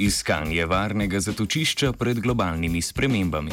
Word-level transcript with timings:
Iskanje 0.00 0.64
varnega 0.64 1.20
zatočišča 1.20 1.92
pred 1.92 2.20
globalnimi 2.24 2.80
spremembami. 2.80 3.52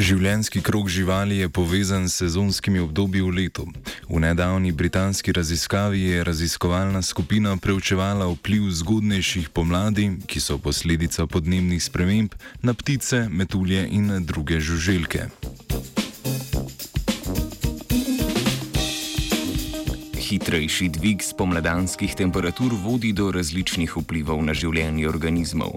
Življenjski 0.00 0.62
krok 0.64 0.88
živali 0.88 1.42
je 1.42 1.50
povezan 1.52 2.08
s 2.08 2.22
sezonskimi 2.24 2.80
obdobji 2.80 3.20
v 3.20 3.36
letu. 3.36 3.68
V 4.08 4.20
nedavni 4.24 4.72
britanski 4.72 5.32
raziskavi 5.32 6.00
je 6.00 6.24
raziskovalna 6.24 7.02
skupina 7.02 7.56
preučevala 7.56 8.30
vpliv 8.32 8.70
zgodnejših 8.72 9.52
pomladi, 9.52 10.10
ki 10.24 10.40
so 10.40 10.56
posledica 10.56 11.26
podnebnih 11.28 11.84
sprememb, 11.84 12.32
na 12.62 12.72
ptice, 12.72 13.26
metulje 13.28 13.84
in 13.84 14.24
druge 14.24 14.60
žuželke. 14.60 15.28
Hitrejši 20.24 20.88
dvig 20.88 21.20
spomladanskih 21.20 22.14
temperatur 22.16 22.72
vodi 22.72 23.12
do 23.12 23.28
različnih 23.28 23.92
vplivov 23.92 24.40
na 24.40 24.54
življenje 24.56 25.04
organizmov. 25.08 25.74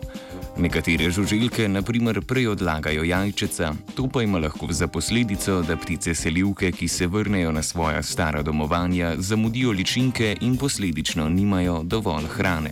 Nekatere 0.56 1.10
žuželke, 1.12 1.68
naprimer, 1.68 2.22
prej 2.24 2.54
odlagajo 2.54 3.04
jajčeca, 3.04 3.74
to 3.96 4.08
pa 4.08 4.24
ima 4.24 4.40
lahko 4.40 4.72
za 4.72 4.88
posledico, 4.88 5.60
da 5.68 5.76
ptice 5.76 6.16
selivke, 6.16 6.72
ki 6.72 6.88
se 6.88 7.08
vrnejo 7.12 7.52
na 7.52 7.62
svoja 7.62 8.04
stara 8.04 8.42
domovanja, 8.42 9.18
zamudijo 9.20 9.76
ličinke 9.76 10.38
in 10.42 10.56
posledično 10.58 11.28
nimajo 11.30 11.82
dovolj 11.84 12.32
hrane. 12.38 12.72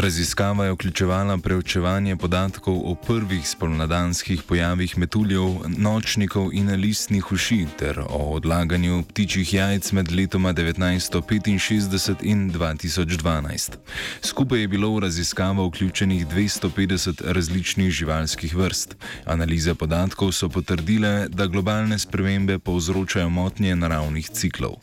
Raziskava 0.00 0.64
je 0.64 0.72
vključevala 0.72 1.38
preučevanje 1.38 2.16
podatkov 2.16 2.74
o 2.84 2.94
prvih 2.94 3.48
spolnadanskih 3.48 4.42
pojavih 4.42 4.98
metuljev, 4.98 5.42
nočnikov 5.78 6.48
in 6.52 6.70
listnih 6.70 7.32
uši 7.32 7.66
ter 7.78 8.00
o 8.00 8.32
odlaganju 8.34 9.02
ptičjih 9.08 9.54
jajc 9.54 9.92
med 9.92 10.12
letoma 10.12 10.54
1965 10.54 12.16
in 12.22 12.52
2012. 12.52 13.76
Skupaj 14.22 14.60
je 14.60 14.68
bilo 14.68 14.94
v 14.94 15.00
raziskavo 15.00 15.68
vključenih 15.68 16.26
250 16.26 17.22
različnih 17.24 17.90
živalskih 17.90 18.56
vrst. 18.56 18.96
Analize 19.24 19.74
podatkov 19.74 20.32
so 20.32 20.48
potrdile, 20.48 21.28
da 21.28 21.46
globalne 21.46 21.98
spremembe 21.98 22.58
povzročajo 22.58 23.28
motnje 23.28 23.76
naravnih 23.76 24.30
ciklov. 24.30 24.74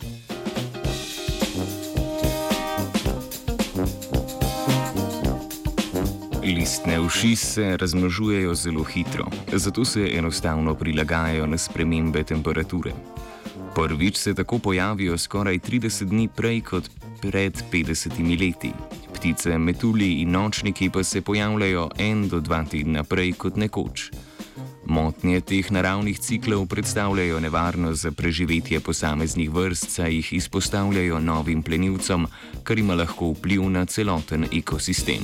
Listne 6.67 6.99
uši 6.99 7.35
se 7.35 7.77
razmnožujejo 7.77 8.55
zelo 8.55 8.83
hitro, 8.83 9.25
zato 9.53 9.85
se 9.85 10.09
enostavno 10.13 10.75
prilagajajo 10.75 11.47
na 11.47 11.57
spremembe 11.57 12.23
temperature. 12.23 12.91
Prvič 13.75 14.17
se 14.17 14.33
tako 14.33 14.59
pojavijo 14.59 15.17
skoraj 15.17 15.59
30 15.59 16.03
dni 16.03 16.27
prej 16.35 16.61
kot 16.61 16.89
pred 17.21 17.63
50 17.71 18.39
leti. 18.39 18.71
Ptice, 19.15 19.57
metulji 19.57 20.13
in 20.13 20.31
nočniki 20.31 20.89
pa 20.89 21.03
se 21.03 21.21
pojavljajo 21.21 21.89
en 21.97 22.27
do 22.27 22.39
dva 22.39 22.63
tedna 22.63 23.03
prej 23.03 23.33
kot 23.33 23.55
nekoč. 23.55 24.11
Motnje 24.85 25.41
teh 25.41 25.71
naravnih 25.71 26.19
ciklov 26.19 26.65
predstavljajo 26.65 27.39
nevarnost 27.39 28.01
za 28.01 28.11
preživetje 28.11 28.79
posameznih 28.79 29.49
vrst, 29.49 29.89
saj 29.89 30.13
jih 30.13 30.33
izpostavljajo 30.33 31.19
novim 31.19 31.63
plenilcem, 31.63 32.27
kar 32.63 32.79
ima 32.79 32.95
lahko 32.95 33.31
vpliv 33.31 33.69
na 33.69 33.85
celoten 33.85 34.45
ekosistem. 34.51 35.23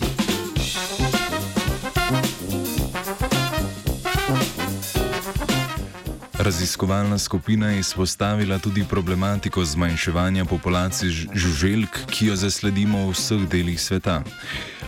Raziskovalna 6.44 7.18
skupina 7.18 7.70
je 7.70 7.80
izpostavila 7.80 8.60
tudi 8.60 8.84
problematiko 8.90 9.66
zmanjševanja 9.66 10.46
populacij 10.46 11.10
žuželk, 11.34 12.00
ki 12.12 12.26
jo 12.26 12.36
zasledimo 12.36 13.06
v 13.08 13.14
vseh 13.16 13.48
delih 13.48 13.80
sveta. 13.82 14.24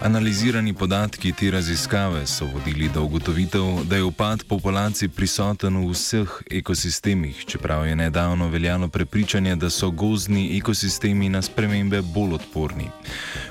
Analizirani 0.03 0.73
podatki 0.73 1.31
te 1.31 1.51
raziskave 1.51 2.25
so 2.27 2.45
vodili 2.45 2.89
do 2.89 3.03
ugotovitev, 3.03 3.85
da 3.87 3.95
je 3.95 4.03
upad 4.03 4.43
populacij 4.43 5.09
prisoten 5.09 5.77
v 5.77 5.93
vseh 5.93 6.29
ekosistemih, 6.51 7.45
čeprav 7.45 7.87
je 7.87 7.95
nedavno 7.95 8.49
veljalo 8.49 8.87
prepričanje, 8.87 9.55
da 9.55 9.69
so 9.69 9.91
gozdni 9.91 10.57
ekosistemi 10.57 11.29
na 11.29 11.41
spremembe 11.41 12.01
bolj 12.01 12.33
odporni. 12.33 12.89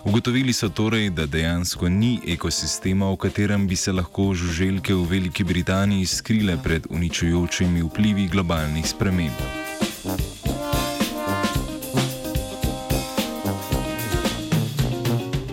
Ugotovili 0.04 0.52
so 0.52 0.68
torej, 0.68 1.10
da 1.10 1.26
dejansko 1.26 1.88
ni 1.88 2.20
ekosistema, 2.28 3.08
v 3.10 3.16
katerem 3.16 3.66
bi 3.66 3.76
se 3.76 3.92
lahko 3.92 4.34
žuželke 4.34 4.94
v 4.94 5.08
Veliki 5.08 5.44
Britaniji 5.44 6.06
skrile 6.06 6.58
pred 6.62 6.86
uničujočimi 6.90 7.82
vplivi 7.82 7.93
globalnih 8.28 8.86
sprememb. 8.86 9.38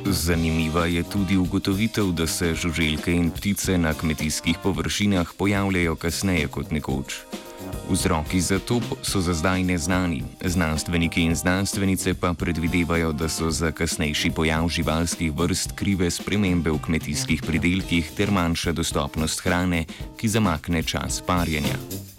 Zanimiva 0.06 0.86
je 0.86 1.04
tudi 1.04 1.38
ugotovitev, 1.38 2.12
da 2.12 2.28
se 2.28 2.56
žuželke 2.56 3.14
in 3.14 3.32
ptice 3.32 3.78
na 3.78 3.94
kmetijskih 3.94 4.58
površinah 4.64 5.34
pojavljajo 5.38 5.96
kasneje 5.96 6.48
kot 6.48 6.72
nekoč. 6.72 7.14
Vzroki 7.90 8.42
za 8.42 8.60
to 8.60 8.82
so 9.02 9.22
za 9.22 9.34
zdaj 9.34 9.64
neznani. 9.64 10.24
Znanstveniki 10.46 11.22
in 11.22 11.36
znanstvenice 11.36 12.14
pa 12.14 12.34
predvidevajo, 12.34 13.12
da 13.12 13.30
so 13.30 13.52
za 13.52 13.72
kasnejši 13.72 14.32
pojav 14.32 14.70
živalskih 14.70 15.32
vrst 15.32 15.72
krive 15.76 16.12
spremembe 16.12 16.72
v 16.72 16.80
kmetijskih 16.80 17.44
pridelkih 17.44 18.12
ter 18.18 18.32
manjša 18.32 18.72
dostopnost 18.72 19.40
hrane, 19.40 19.86
ki 20.18 20.28
zamakne 20.28 20.84
čas 20.84 21.22
parjenja. 21.28 22.11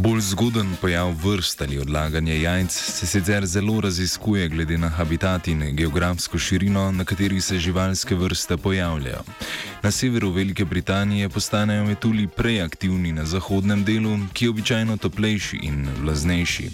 Bolj 0.00 0.20
zgoden 0.20 0.76
pojav 0.80 1.14
vrst 1.24 1.62
ali 1.62 1.78
odlaganje 1.78 2.42
jajc 2.42 2.72
se 2.72 3.06
sicer 3.06 3.46
zelo 3.46 3.80
raziskuje 3.80 4.48
glede 4.48 4.78
na 4.78 4.88
habitat 4.88 5.48
in 5.48 5.76
geografsko 5.76 6.38
širino, 6.38 6.92
na 6.92 7.04
kateri 7.04 7.40
se 7.40 7.58
živalske 7.58 8.14
vrste 8.14 8.56
pojavljajo. 8.56 9.20
Na 9.82 9.90
severu 9.90 10.30
Velike 10.30 10.64
Britanije 10.64 11.28
postanejo 11.28 11.84
metulji 11.84 12.26
prej 12.26 12.62
aktivni 12.62 13.12
na 13.12 13.24
zahodnem 13.24 13.84
delu, 13.84 14.18
ki 14.32 14.44
je 14.44 14.50
običajno 14.50 14.96
toplejši 14.96 15.58
in 15.62 15.88
vlaznejši. 16.02 16.70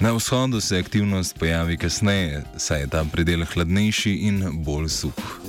Na 0.00 0.12
vzhodu 0.12 0.60
se 0.60 0.78
aktivnost 0.78 1.38
pojavi 1.38 1.76
kasneje, 1.76 2.44
saj 2.56 2.80
je 2.80 2.86
ta 2.86 3.04
predel 3.12 3.44
hladnejši 3.44 4.12
in 4.12 4.44
bolj 4.52 4.88
suh. 4.88 5.40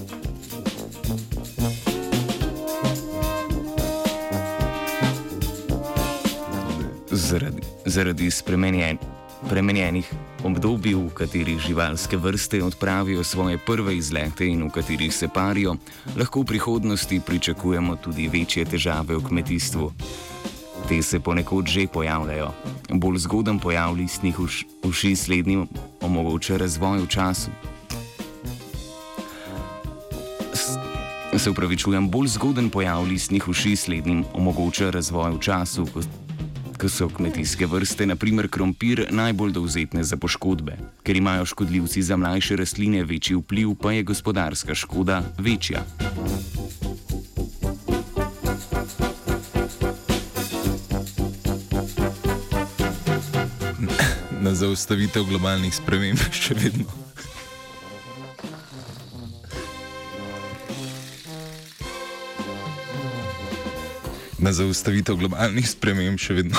Zaradi, 7.30 7.62
zaradi 7.86 8.32
spremenjen, 8.32 8.98
spremenjenih 9.46 10.08
obdobij, 10.44 10.96
v 10.98 11.14
katerih 11.14 11.60
živalske 11.62 12.18
vrste 12.18 12.64
odpravijo 12.64 13.24
svoje 13.24 13.58
prve 13.58 13.98
izlete 13.98 14.48
in 14.48 14.64
v 14.66 14.72
katerih 14.74 15.14
se 15.14 15.28
parijo, 15.28 15.76
lahko 16.18 16.42
v 16.42 16.46
prihodnosti 16.46 17.22
pričakujemo 17.22 17.96
tudi 17.96 18.28
večje 18.28 18.66
težave 18.66 19.18
v 19.18 19.24
kmetijstvu. 19.28 19.92
Te 20.90 21.02
se 21.02 21.20
ponekod 21.20 21.68
že 21.70 21.88
pojavljajo. 21.88 22.50
Bolj 22.90 23.18
zgoden 23.18 23.60
pojav 23.60 23.94
listnih 23.94 24.40
uš, 24.40 24.66
uši 24.84 25.16
slednjim 25.16 25.68
omogoča 26.02 26.58
razvoj 26.58 27.06
v 27.06 27.08
času. 27.08 27.52
Se 31.38 31.50
upravičujem, 31.50 32.10
bolj 32.10 32.28
zgoden 32.28 32.70
pojav 32.70 33.06
listnih 33.06 33.48
uši 33.48 33.76
slednjim 33.76 34.26
omogoča 34.34 34.90
razvoj 34.90 35.38
v 35.38 35.40
času, 35.40 35.86
ko 36.80 36.90
so 36.90 37.10
kmetijske 37.10 37.68
vrste, 37.68 38.06
naprimer 38.08 38.48
krompir, 38.48 39.08
najbolj 39.12 39.52
dovzetne 39.52 40.04
za 40.04 40.18
poškodbe. 40.18 40.78
Ker 41.04 41.18
imajo 41.18 41.46
škodljivci 41.46 42.02
za 42.02 42.18
mlajše 42.18 42.56
rastline 42.56 43.04
večji 43.04 43.36
vpliv, 43.36 43.76
pa 43.82 43.92
je 43.92 44.04
gospodarska 44.04 44.76
škoda 44.76 45.22
večja. 45.38 45.84
Na 54.42 54.56
zaustavitev 54.56 55.28
globalnih 55.28 55.76
sprememb 55.76 56.20
še 56.32 56.56
vedno. 56.56 57.09
Na 64.40 64.54
zaustavitev 64.56 65.20
globalnih 65.20 65.68
sprememb 65.70 66.20
še 66.22 66.40
vedno. 66.42 66.56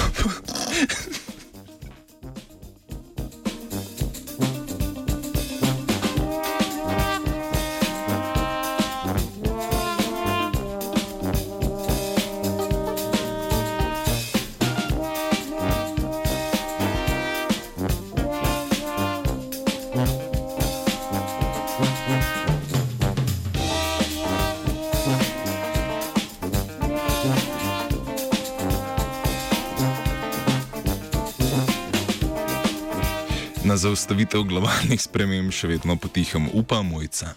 Na 33.70 33.76
zaustavitev 33.78 34.42
globalnih 34.50 34.98
sprememb 34.98 35.54
še 35.54 35.68
vedno 35.70 35.94
potihem 35.94 36.48
upa 36.58 36.80
mojca. 36.82 37.36